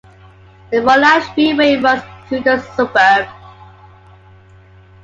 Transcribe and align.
The 0.71 0.77
Monash 0.77 1.31
Freeway 1.35 1.75
runs 1.75 2.01
through 2.27 2.39
the 2.41 2.57
suburb. 2.75 3.27